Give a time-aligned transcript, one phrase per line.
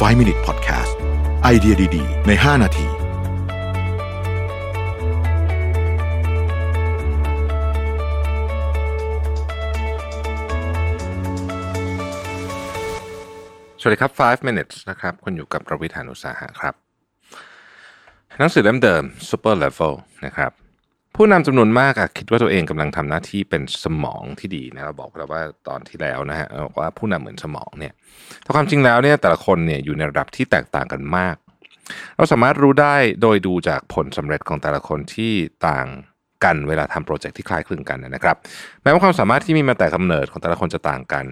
[0.00, 0.92] 5 Minute Podcast
[1.42, 2.86] ไอเดียดี ๆ ใน 5 นาที
[13.80, 16.74] สวัสดีครับ 5 minutes นะครับ คุณอยู่กับประวิธานุสาหะครับ
[18.38, 19.92] หนังสือเล่มเดิม super level
[20.24, 20.63] นะครับ
[21.16, 27.92] ผู้นำจำนวนมากอะคิดว่าตัวเองกำลังทำหน้าที่เป็นสมองที่ดีนะเราบอกแล้วว่าตอนที่แล้วนะฮะเราบอกว่าผู้นำเหมือนสมองเนี่ย
[28.42, 31.36] แต่ความจริงแล้วเนี่ยแต่ละคนเนี่ยอยู่ในระดับที่แตกต่างกันมาก
[32.16, 35.32] เราสามารถรู้ได้โดยดูจากผลสำเร็จของแต่ละคนที่
[35.68, 35.86] ต่าง
[36.44, 38.36] กันเวลาทำโปรเจกต์ที่คล้ายคลึงกันนะครับ
[38.82, 41.26] แม้ว่าความสามารถที่มีมาแต่กำเนิดของแต่ละคนจะต่างกัน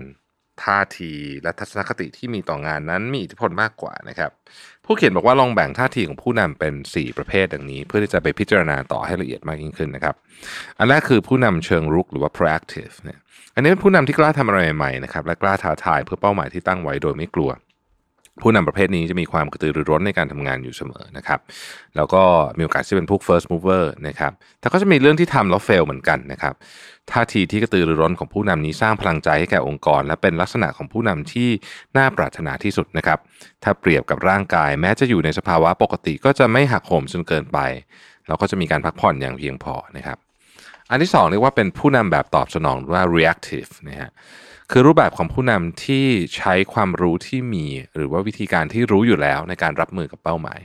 [0.64, 4.30] ท่าทีและทัศนคติที่มีต่องานนั้นมีอิทธิพลมากกว่านะครับ
[4.84, 10.14] ผู้เขียนบอกว่าลองแบ่งท่าทีของผู้นำเป็น 4 ประเภทดังนี้ เพื่อที่จะไปพิจารณาต่อให้ละเอียดมากยิ่งขึ้นนะครับ
[10.78, 13.18] อันแรกคือผู้นำเชิงรุกหรือว่า proactive เนี่ย
[13.54, 17.50] อันนี้เป็นผู้นำที่กล้าทำอะไรใหม่ๆนะครับและกล้าท้าทายเพื่อเป้าหมายที่ตั้งไว้โดยไม่กลัว
[18.40, 21.40] ผู้นำประเภทนี้จะมีความกระตือรือร้นในการทำงานอยู่เสมอนะครับ
[21.96, 22.22] แล้วก็
[22.58, 26.54] มีโอกาสที่เป็นพวก first mover นะครับ แต่ก็จะมีเรื่องที่ทำแล้ว fail เหมือนกันนะครับ
[27.12, 31.48] ท่าทีที่กระตือรือร้นของผู้นำนี้สร้างพลังใจให้แก่องค์กร และเป็นลักษณะของผู้นำที่
[31.96, 33.18] น่าปรารถนาที่สุดนะครับ
[33.62, 37.58] ถ้าเปรียบกับร่างกาย แม้จะอยู่ในสภาวะปกติก็จะไม่หักโหมจนเกินไป
[38.28, 40.18] แล้วก็จะมีการพักผ่อนอย่างเพียงพอนะครับ
[40.90, 44.10] อันที่สองเรียกว่าเป็นผู้นำแบบตอบสนองหรือว่า reactive นะฮะ
[44.70, 46.04] คือรูปแบบของผู้นำที่
[46.36, 50.60] ใช้ความรู้ที่มี หรือว่าวิธีการที่รู้อยู่แล้วในการรับมือกับเป้าหมาย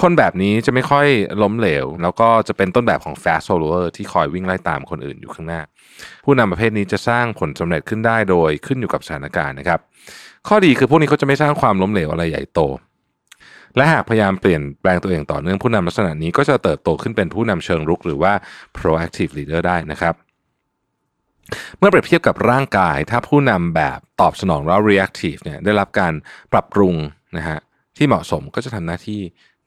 [0.00, 1.06] คนแบบนี้จะไม่ค่อย
[1.42, 5.60] ล้มเหลว แล้วก็จะเป็นต้นแบบของ fast follower ที่คอยวิ่งไล่ตามคนอื่นอยู่ข้างหน้า
[6.24, 9.80] ผู้นำประเภทนี้จะสร้างผลสำเร็จขึ้นได้โดยขึ้นอยู่กับสถานการณ์นะครับ
[10.48, 12.60] ข้อดีคือพวกนี้เขาจะไม่สร้างความล้มเหลวอะไรใหญ่โต
[13.76, 18.32] และหากพยายามเปลี่ยนแปลงตัวเองต่อเนื่องผู้นำลักษณะนี้ก็จะเติบโตขึ้นเป็นผู้นำเชิงรุกหรือว่า
[18.76, 20.14] proactive leader ได้นะครับ
[21.78, 26.12] เมื่อเปรียบเทียบกับร่างกาย ถ้าผู้นำแบบตอบสนองหรือ reactive เนี่ยได้รับการ
[26.52, 26.94] ปรับปรุง
[27.36, 27.58] นะฮะ
[27.96, 29.20] ที่เหมาะสมก็จะทำหน้าที่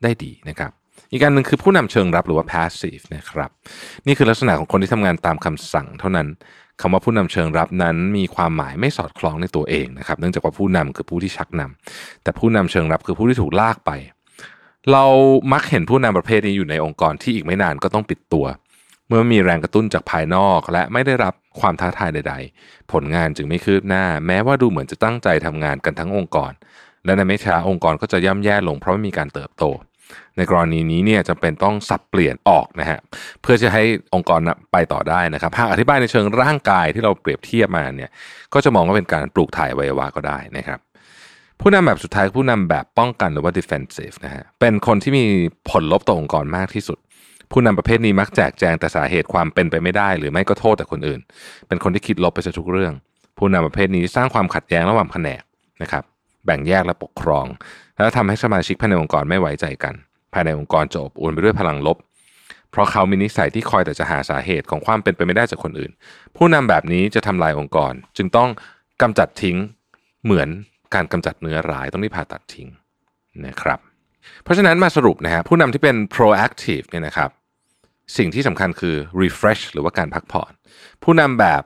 [0.03, 0.71] ได้ดีนะครับ
[1.11, 3.49] อีกการหนึ่งคือผู้นำเชิงรับหรือว่า passive นะครับ
[4.07, 6.27] นี่คือลักษณะของคนที่ทำงานตามคำสั่งเท่านั้น
[6.81, 13.91] คำว่าผู้นำเชิงรับนั้นมีความหมายไม่สอดคล้องในตัวเองนะครับ เนื่องจากว่าผู้นำคือผู้ที่ชักนำแต่ผู้นำเชิงรับคือผู้ที่ถูกลากไป
[14.91, 15.05] เรา
[15.53, 18.45] มักเห็นผู้นำประเภทนี้อยู่ในองค์กรที่อีกไม่นานก็ต้องปิดตัว
[19.07, 26.51] เมื่อมีแรงกระตุ้นจากภายนอก และไม่ได้รับ ความท้าทายใด ๆ ผลงานจึงไม่คืบหน้า แม้ว่าดูเหมือนจะตั้งใจทำงานกันทั้งองค์กร
[27.05, 29.65] และในไม่ช้าองค์กรก็จะย่ำแย่ลงเพราะไม่มีการเติบโต
[30.37, 32.99] ในกรณีนี้เนี่ยจำเป็นต้องสับเปลี่ยนออกนะฮะ
[33.41, 34.39] เพื่อจะให้องค์กร
[34.71, 38.09] ไปต่อได้นะครับหากอธิบายในเชิงร่างกายที่เราเปรียบเทียบมาเนี่ย
[38.53, 40.79] ก็จะมองว่าเป็นการปลูกถ่ายวัยวะก็ได้นะครับ
[41.61, 45.25] ผู้นำแบบสุดท้ายผู้นำแบบป้องกันหรือว่า defensive นะฮะเป็นคนที่มี
[45.69, 46.97] ผลลบต่อองค์กรมากที่สุด
[47.51, 51.19] ผู้นำประเภทนี้มักแจกแจงแต่สาเหตุความเป็นไปไม่ได้ หรือไม่ก็โทษแต่คนอื่น
[51.67, 52.93] เป็นคนที่คิดลบไปซะทุกเรื่อง
[53.37, 55.41] ผู้นำประเภทนี้สร้างความขัดแย้งระหว่างแผนก
[55.81, 56.03] นะครับ
[56.45, 57.45] แบ่งแยกและปกครอง
[57.95, 59.93] และทำให้สมาชิกภายในองค์กรไม่ไว้ใจกัน
[60.33, 61.97] ภายในองค์กรจะอบอวลไปด้วยพลังลบ
[62.71, 65.91] เพราะเขามีนิสัยที่คอยแต่จะหาสาเหตุของความเป็นไปไม่ได้จากคนอื่น
[66.37, 68.49] ผู้นำแบบนี้จะทำลายองค์กร จึงต้อง
[69.01, 69.57] กำจัดทิ้ง
[70.23, 70.49] เหมือน
[70.93, 72.67] การกำจัดเนื้อร้ายต้องรีบผ่าตัดทิ้ง
[73.45, 73.79] นะครับ
[74.43, 77.29] เพราะฉะนั้นมาสรุปนะฮะผู้นำที่เป็น proactive เนี่ยนะครับ
[78.17, 80.51] สิ่งที่สำคัญคือ refresh หรือว่าการพักผ่อน
[81.03, 81.63] ผู้นำแบบ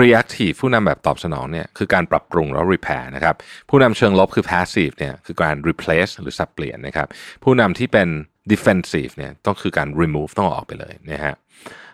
[0.00, 3.34] reactive ผู้นำแบบตอบสนองเนี่ยคือการปรับปรุงแล้ว repair นะครับ
[3.70, 7.08] ผู้นำเชิงลบคือ passive เนี่ยคือการ replace หรือสับเปลี่ยนนะครับ
[7.44, 8.08] ผู้นำที่เป็น
[8.52, 11.34] defensive เนี่ยต้องคือการ remove ต้องเอาออกไปเลยนะฮะ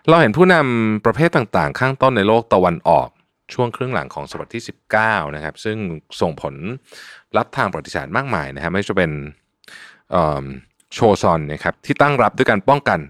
[0.08, 3.08] เราเห็นผู้นำประเภทต่างๆ ข้างต้นในโลกตะวันออก
[3.54, 4.62] ช่วงครึ่งหลังของศตวรรษที่
[4.98, 5.76] 19 นะครับ ซึ่ง
[6.20, 6.54] ส่งผล
[7.36, 9.10] รับทางประวัติศาสตร์มากมายนะฮะไม่ว่าจะเป็น
[10.94, 13.00] โชซอนนะครับที่ตั้งรับด้วยการป้องกัน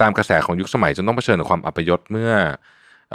[0.00, 2.32] ตามกระแสของยุคสมัยจนต้องเผชิญกับความอัปยศเมื่อ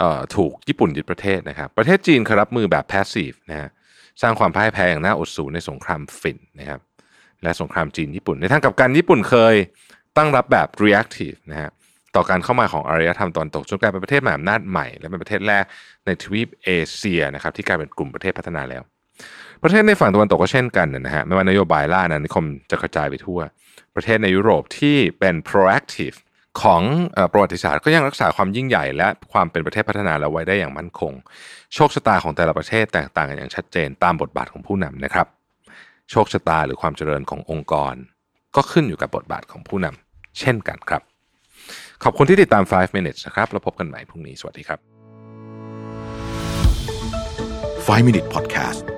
[0.00, 0.02] อ
[0.36, 3.68] ถูกญี่ปุ่นยึดประเทศนะครับ ประเทศจีนครับมือแบบ passive นะฮะ
[4.22, 6.80] สร้างความพ่ายแพ้อย่างน่าอดสูในสงครามฝิ่นนะครับ
[7.42, 9.54] และสงครามจีนญี่ปุ่น ในทางกับการญี่ปุ่นเคย
[10.16, 11.70] ตั้งรับแบบ reactive นะฮะ
[12.16, 15.64] ต่อการเข้ามาของอารยธรรมตอนตกจนกลายเป็นประเทศมหาอำนาจใหม่ และเป็นประเทศแรก
[16.06, 18.82] ในทวีปเอเชียนะครับที่กลายเป็นกลุ่มประเทศพัฒนาแล้ว
[19.62, 23.40] ประเทศในฝั่งตะวันตกก็เช่นกันนะฮะไม่ว่านโยบายล่าอาณานิคมจะกระจายไปทั่ว
[23.94, 26.16] ประเทศในยุโรปที่เป็น proactive
[26.62, 26.82] ของ
[27.32, 31.12] ประวัติศาสตร์ก็ยังรักษาความยิ่งใหญ่และความเป็นประเทศพัฒนาเราไว้ได้อย่างมั่นคง
[31.74, 35.26] โชคชะตาของแต่ละประเทศแตกต่างกันอย่างชัดเจนตามบทบาทของผู้นำนะครับ
[36.10, 37.94] โชคชะตาหรือความเจริญขององค์กร
[38.56, 41.02] ก็ขึ้นอยู่กับบทบาทของผู้นำเช่นกันครับ
[42.04, 44.78] ขอบคุณที่ติดตาม 5 minutes นะครับแล้วพบกันใหม่พรุ่งนี้สวัสดีครับ
[47.86, 48.93] 5 Minute Podcast